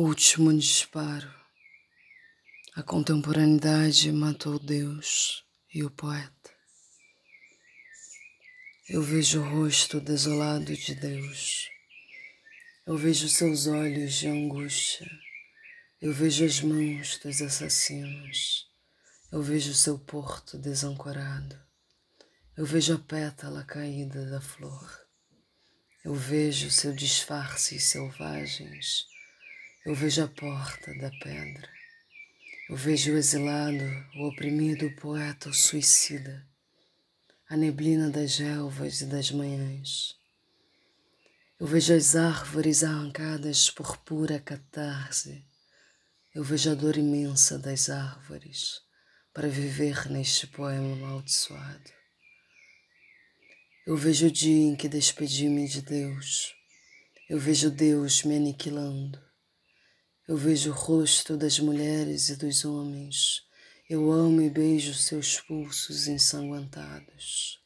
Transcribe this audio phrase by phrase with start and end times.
[0.00, 1.28] Último disparo.
[2.76, 5.44] A contemporaneidade matou Deus
[5.74, 6.52] e o poeta.
[8.88, 11.68] Eu vejo o rosto desolado de Deus.
[12.86, 15.10] Eu vejo seus olhos de angústia.
[16.00, 18.70] Eu vejo as mãos dos assassinos.
[19.32, 21.60] Eu vejo seu porto desancorado.
[22.56, 24.96] Eu vejo a pétala caída da flor.
[26.04, 29.17] Eu vejo seu disfarces selvagens.
[29.88, 31.66] Eu vejo a porta da pedra.
[32.68, 33.82] Eu vejo o exilado,
[34.16, 36.46] o oprimido, o poeta, o suicida.
[37.48, 40.14] A neblina das relvas e das manhãs.
[41.58, 45.42] Eu vejo as árvores arrancadas por pura catarse.
[46.34, 48.82] Eu vejo a dor imensa das árvores
[49.32, 51.90] para viver neste poema amaldiçoado.
[53.86, 56.54] Eu vejo o dia em que despedi-me de Deus.
[57.26, 59.26] Eu vejo Deus me aniquilando.
[60.28, 63.42] Eu vejo o rosto das mulheres e dos homens.
[63.88, 67.58] Eu amo e beijo seus pulsos ensanguentados.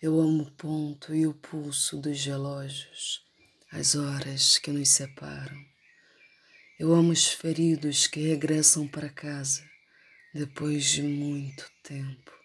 [0.00, 3.22] Eu amo o ponto e o pulso dos relógios,
[3.70, 5.58] as horas que nos separam.
[6.78, 9.62] Eu amo os feridos que regressam para casa
[10.32, 12.42] depois de muito tempo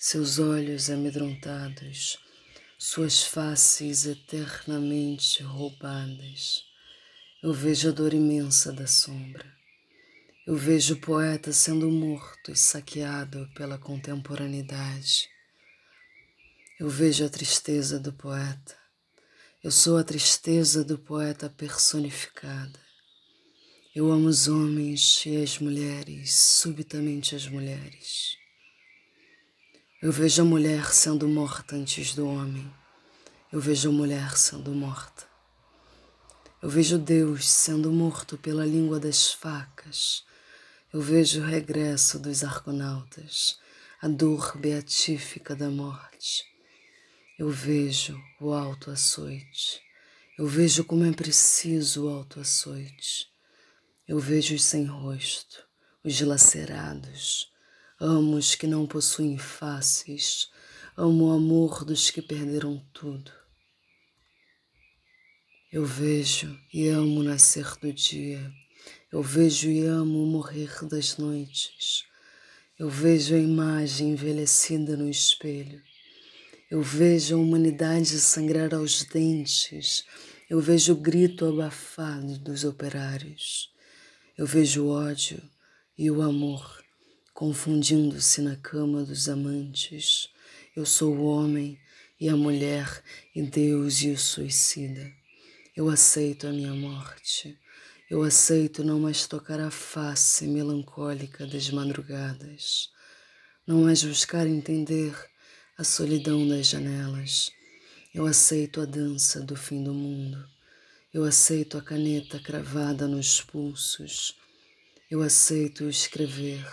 [0.00, 2.20] seus olhos amedrontados,
[2.78, 6.67] suas faces eternamente roubadas.
[7.40, 9.46] Eu vejo a dor imensa da sombra.
[10.44, 15.28] Eu vejo o poeta sendo morto e saqueado pela contemporaneidade.
[16.80, 18.76] Eu vejo a tristeza do poeta.
[19.62, 22.80] Eu sou a tristeza do poeta personificada.
[23.94, 28.36] Eu amo os homens e as mulheres, subitamente as mulheres.
[30.02, 32.68] Eu vejo a mulher sendo morta antes do homem.
[33.52, 35.37] Eu vejo a mulher sendo morta.
[36.60, 40.24] Eu vejo Deus sendo morto pela língua das facas.
[40.92, 43.58] Eu vejo o regresso dos argonautas,
[44.00, 46.44] a dor beatífica da morte.
[47.38, 49.80] Eu vejo o alto açoite.
[50.36, 53.28] Eu vejo como é preciso o alto açoite.
[54.06, 55.64] Eu vejo os sem rosto,
[56.02, 57.48] os dilacerados,
[58.00, 60.48] Amo os que não possuem faces,
[60.96, 63.32] amo o amor dos que perderam tudo.
[65.70, 68.50] Eu vejo e amo o nascer do dia,
[69.12, 72.04] eu vejo e amo o morrer das noites.
[72.78, 75.82] Eu vejo a imagem envelhecida no espelho.
[76.70, 80.06] Eu vejo a humanidade sangrar aos dentes.
[80.48, 83.70] Eu vejo o grito abafado dos operários.
[84.38, 85.42] Eu vejo o ódio
[85.98, 86.82] e o amor
[87.34, 90.30] confundindo-se na cama dos amantes.
[90.74, 91.78] Eu sou o homem
[92.18, 93.02] e a mulher,
[93.34, 95.12] e Deus e o suicida.
[95.78, 97.56] Eu aceito a minha morte.
[98.10, 102.88] Eu aceito não mais tocar a face melancólica das madrugadas,
[103.64, 105.14] não mais buscar entender
[105.78, 107.52] a solidão das janelas.
[108.12, 110.44] Eu aceito a dança do fim do mundo.
[111.14, 114.34] Eu aceito a caneta cravada nos pulsos.
[115.08, 116.66] Eu aceito escrever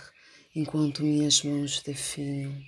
[0.52, 2.60] enquanto minhas mãos definham.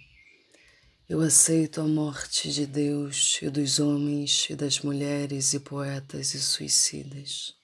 [1.09, 6.39] Eu aceito a morte de Deus e dos homens e das mulheres e poetas e
[6.39, 7.55] suicidas.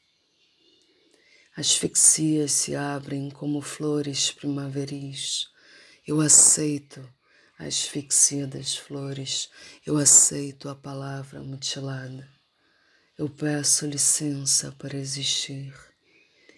[1.55, 5.49] Asfixias se abrem como flores primaveris.
[6.07, 7.07] Eu aceito
[7.59, 9.51] a asfixia das flores.
[9.85, 12.27] Eu aceito a palavra mutilada.
[13.19, 15.75] Eu peço licença para existir.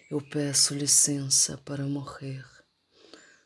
[0.09, 2.45] Eu peço licença para morrer.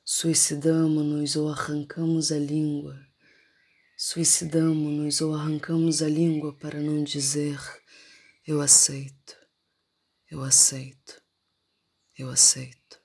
[0.06, 3.11] Suicidamo-nos ou arrancamos a língua.
[4.04, 7.60] Suicidamo-nos ou arrancamos a língua para não dizer
[8.48, 9.38] eu aceito,
[10.28, 11.22] eu aceito,
[12.18, 13.01] eu aceito.